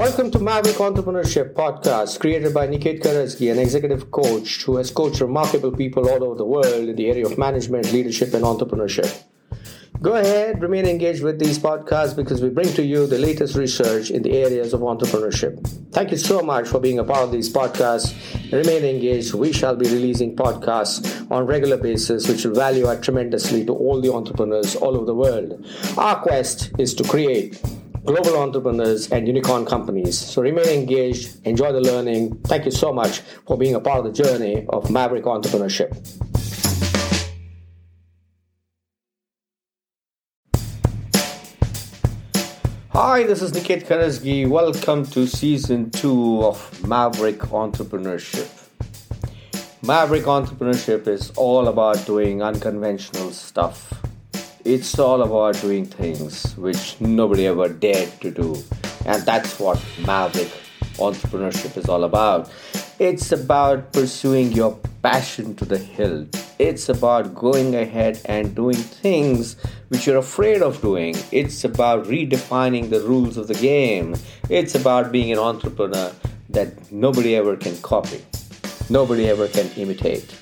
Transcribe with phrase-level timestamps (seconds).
[0.00, 5.20] Welcome to Maverick Entrepreneurship Podcast, created by Niket Karajagi, an executive coach who has coached
[5.20, 9.24] remarkable people all over the world in the area of management, leadership, and entrepreneurship.
[10.00, 14.10] Go ahead, remain engaged with these podcasts because we bring to you the latest research
[14.10, 15.68] in the areas of entrepreneurship.
[15.92, 18.16] Thank you so much for being a part of these podcasts.
[18.50, 19.34] Remain engaged.
[19.34, 24.00] We shall be releasing podcasts on regular basis, which will value add tremendously to all
[24.00, 25.62] the entrepreneurs all over the world.
[25.98, 27.60] Our quest is to create
[28.04, 30.18] global entrepreneurs and unicorn companies.
[30.18, 32.38] So remain engaged, enjoy the learning.
[32.44, 35.90] Thank you so much for being a part of the journey of Maverick Entrepreneurship.
[42.92, 44.48] Hi, this is Niket Karajagi.
[44.48, 48.48] Welcome to season two of Maverick Entrepreneurship.
[49.82, 53.99] Maverick Entrepreneurship is all about doing unconventional stuff.
[54.64, 58.62] It's all about doing things which nobody ever dared to do.
[59.06, 60.52] And that's what Maverick
[60.96, 62.52] Entrepreneurship is all about.
[62.98, 66.36] It's about pursuing your passion to the hilt.
[66.58, 69.56] It's about going ahead and doing things
[69.88, 71.16] which you're afraid of doing.
[71.32, 74.14] It's about redefining the rules of the game.
[74.50, 76.12] It's about being an entrepreneur
[76.50, 78.22] that nobody ever can copy,
[78.90, 80.36] nobody ever can imitate.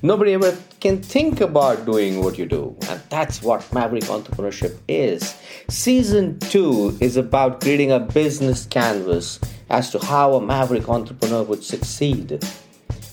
[0.00, 2.76] Nobody ever can think about doing what you do.
[3.10, 5.34] That's what Maverick Entrepreneurship is.
[5.68, 11.64] Season 2 is about creating a business canvas as to how a Maverick entrepreneur would
[11.64, 12.32] succeed.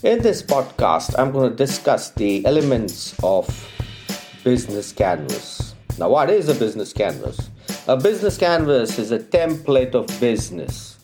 [0.03, 3.47] In this podcast, I'm going to discuss the elements of
[4.43, 5.75] business canvas.
[5.97, 7.49] Now, what is a business canvas?
[7.87, 10.97] A business canvas is a template of business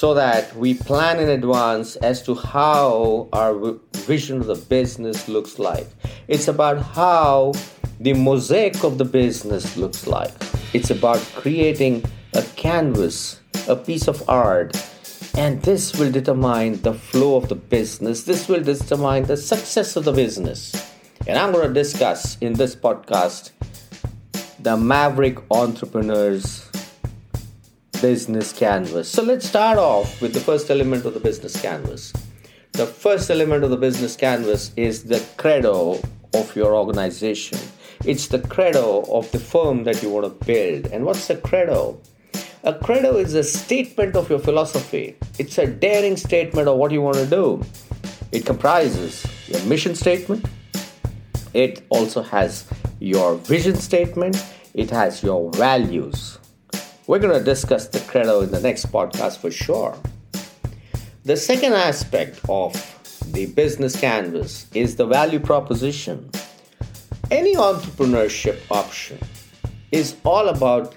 [0.00, 3.72] so that we plan in advance as to how our
[4.10, 5.86] vision of the business looks like.
[6.26, 7.52] It's about how
[8.00, 10.34] the mosaic of the business looks like.
[10.74, 12.02] It's about creating
[12.34, 13.38] a canvas,
[13.68, 14.74] a piece of art,
[15.36, 18.24] and this will determine the flow of the business.
[18.24, 20.74] This will determine the success of the business.
[21.28, 23.52] And I'm going to discuss in this podcast
[24.58, 26.68] the Maverick Entrepreneurs
[28.02, 29.08] business canvas.
[29.08, 32.12] So let's start off with the first element of the business canvas.
[32.80, 36.00] The first element of the business canvas is the credo
[36.32, 37.58] of your organization.
[38.06, 40.86] It's the credo of the firm that you want to build.
[40.86, 42.00] And what's a credo?
[42.64, 45.18] A credo is a statement of your philosophy.
[45.38, 47.62] It's a daring statement of what you want to do.
[48.32, 50.46] It comprises your mission statement.
[51.52, 52.64] It also has
[52.98, 54.42] your vision statement.
[54.72, 56.38] It has your values.
[57.06, 60.00] We're going to discuss the credo in the next podcast for sure.
[61.22, 62.72] The second aspect of
[63.32, 66.30] the business canvas is the value proposition.
[67.30, 69.18] Any entrepreneurship option
[69.92, 70.96] is all about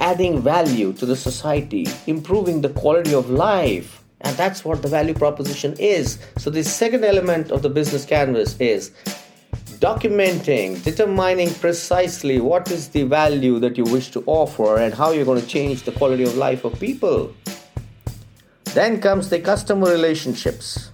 [0.00, 5.12] adding value to the society, improving the quality of life, and that's what the value
[5.12, 6.18] proposition is.
[6.38, 8.92] So, the second element of the business canvas is
[9.80, 15.26] documenting, determining precisely what is the value that you wish to offer and how you're
[15.26, 17.34] going to change the quality of life of people.
[18.74, 20.92] Then comes the customer relationships.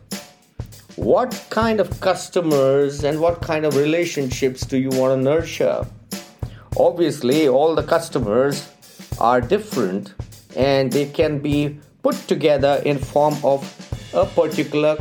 [0.96, 5.86] What kind of customers and what kind of relationships do you want to nurture?
[6.76, 8.68] Obviously, all the customers
[9.20, 10.14] are different
[10.56, 13.62] and they can be put together in form of
[14.12, 14.98] a particular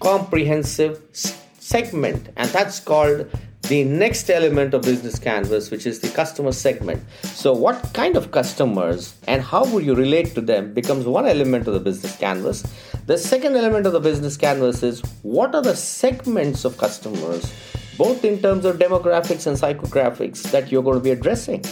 [0.00, 3.30] comprehensive segment and that's called
[3.70, 7.00] the next element of business canvas which is the customer segment.
[7.22, 11.68] So what kind of customers and how would you relate to them becomes one element
[11.68, 12.64] of the business canvas.
[13.06, 17.52] The second element of the business canvas is what are the segments of customers
[17.96, 21.64] both in terms of demographics and psychographics that you're going to be addressing.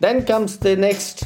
[0.00, 1.17] Then comes the next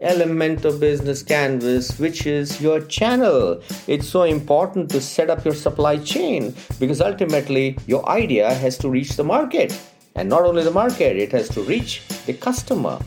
[0.00, 3.62] element of business canvas which is your channel.
[3.86, 8.90] It's so important to set up your supply chain because ultimately your idea has to
[8.90, 9.78] reach the market.
[10.14, 12.98] And not only the market it has to reach the customer.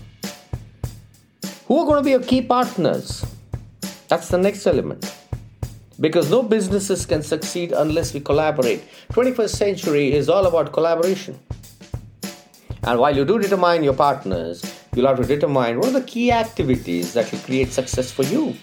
[1.68, 3.24] Who are going to be your key partners?
[4.08, 5.16] That's the next element.
[6.00, 8.84] Because no businesses can succeed unless we collaborate.
[9.12, 11.38] 21st century is all about collaboration.
[12.84, 16.32] And while you do determine your partners you'll have to determine what are the key
[16.32, 18.56] activities that will create success for you.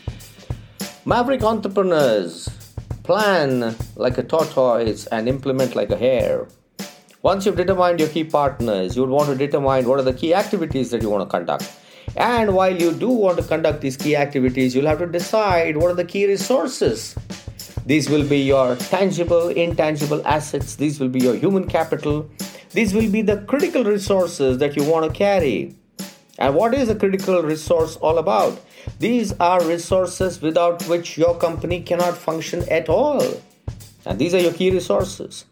[1.04, 2.48] Maverick entrepreneurs
[3.04, 6.48] plan like a tortoise and implement like a hare.
[7.22, 10.90] Once you've determined your key partners, you'll want to determine what are the key activities
[10.90, 11.72] that you want to conduct.
[12.16, 15.90] And while you do want to conduct these key activities, you'll have to decide what
[15.90, 17.14] are the key resources.
[17.84, 22.28] These will be your tangible, intangible assets, these will be your human capital,
[22.72, 25.76] these will be the critical resources that you want to carry.
[26.38, 28.60] And what is a critical resource all about?
[28.98, 33.42] These are resources without which your company cannot function at all.
[34.04, 35.46] And these are your key resources.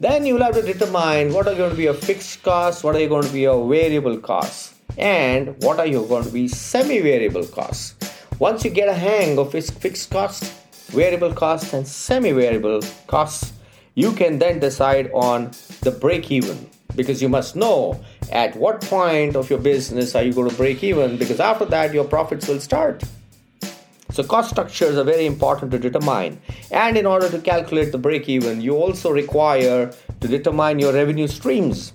[0.00, 2.94] Then you will have to determine what are going to be your fixed costs, what
[2.94, 7.00] are going to be your variable costs, and what are you going to be semi
[7.00, 7.96] variable costs.
[8.38, 10.54] Once you get a hang of fixed costs,
[10.90, 13.52] variable costs, and semi variable costs,
[13.96, 15.50] you can then decide on
[15.80, 20.32] the break even because you must know at what point of your business are you
[20.32, 23.02] going to break even because after that your profits will start.
[24.10, 26.40] So, cost structures are very important to determine.
[26.70, 31.28] And in order to calculate the break even, you also require to determine your revenue
[31.28, 31.92] streams.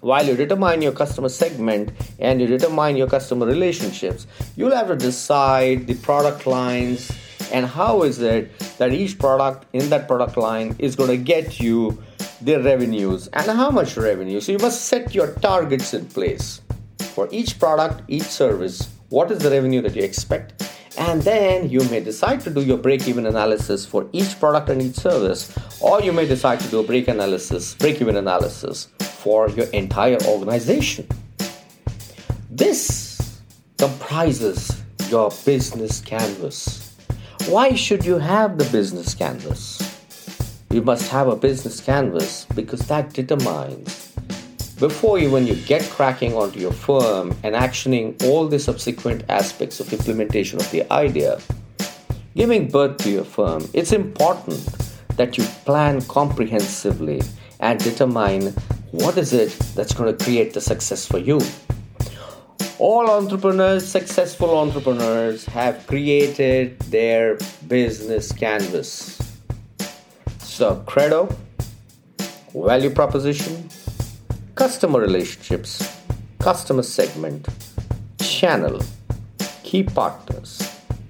[0.00, 4.26] While you determine your customer segment and you determine your customer relationships,
[4.56, 7.10] you'll have to decide the product lines
[7.52, 11.60] and how is it that each product in that product line is going to get
[11.60, 12.02] you
[12.40, 14.40] the revenues and how much revenue.
[14.40, 16.60] So, you must set your targets in place
[16.98, 18.88] for each product, each service.
[19.08, 20.66] What is the revenue that you expect?
[20.98, 24.80] and then you may decide to do your break even analysis for each product and
[24.80, 29.48] each service or you may decide to do a break analysis break even analysis for
[29.50, 31.06] your entire organization
[32.50, 33.40] this
[33.76, 36.94] comprises your business canvas
[37.48, 39.85] why should you have the business canvas
[40.76, 44.12] you must have a business canvas because that determines
[44.78, 49.90] before even you get cracking onto your firm and actioning all the subsequent aspects of
[49.90, 51.40] implementation of the idea,
[52.34, 54.62] giving birth to your firm, it's important
[55.16, 57.22] that you plan comprehensively
[57.60, 58.52] and determine
[58.90, 61.40] what is it that's going to create the success for you.
[62.78, 69.25] All entrepreneurs, successful entrepreneurs, have created their business canvas.
[70.56, 71.28] So, credo,
[72.54, 73.68] value proposition,
[74.54, 75.86] customer relationships,
[76.38, 77.46] customer segment,
[78.22, 78.80] channel,
[79.64, 80.62] key partners,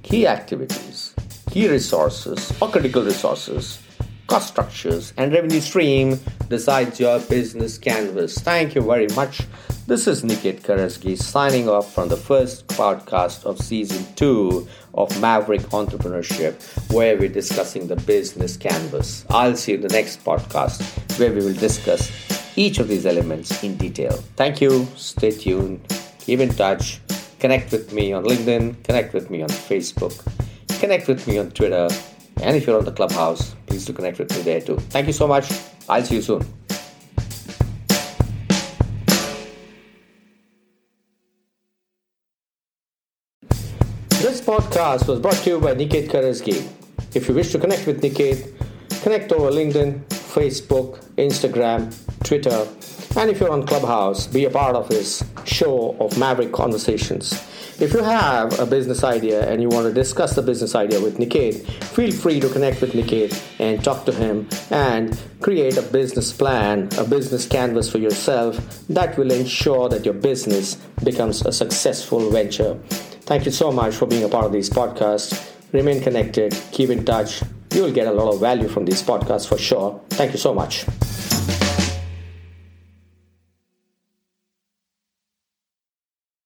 [0.02, 1.14] key activities,
[1.48, 3.78] key resources or critical resources,
[4.26, 6.19] cost structures, and revenue stream
[6.49, 8.38] decides your business canvas.
[8.38, 9.43] Thank you very much.
[9.87, 15.62] This is Niket Karajagi signing off from the first podcast of season two of Maverick
[15.70, 16.55] Entrepreneurship,
[16.93, 19.25] where we're discussing the business canvas.
[19.31, 20.82] I'll see you in the next podcast
[21.19, 22.11] where we will discuss
[22.56, 24.14] each of these elements in detail.
[24.34, 24.88] Thank you.
[24.96, 25.81] Stay tuned.
[26.19, 27.00] Keep in touch.
[27.38, 28.82] Connect with me on LinkedIn.
[28.82, 30.17] Connect with me on Facebook.
[30.81, 31.88] Connect with me on Twitter.
[32.43, 34.77] And if you're on the Clubhouse, please do connect with me there too.
[34.91, 35.50] Thank you so much.
[35.88, 36.44] I'll see you soon.
[44.09, 46.67] This podcast was brought to you by Niket Karajagi.
[47.15, 48.53] If you wish to connect with Niket,
[49.03, 51.93] connect over LinkedIn, Facebook, Instagram,
[52.26, 52.67] Twitter,
[53.17, 57.32] and if you're on Clubhouse, be a part of his show of Maverick Conversations.
[57.78, 61.19] If you have a business idea and you want to discuss the business idea with
[61.19, 61.64] Niket,
[61.94, 66.88] feel free to connect with Niket and talk to him and create a business plan,
[66.99, 68.56] a business canvas for yourself
[68.88, 70.75] that will ensure that your business
[71.05, 72.75] becomes a successful venture.
[73.28, 75.52] Thank you so much for being a part of these podcasts.
[75.73, 77.43] Remain connected, keep in touch.
[77.73, 80.00] You will get a lot of value from these podcasts for sure.
[80.11, 80.87] Thank you so much.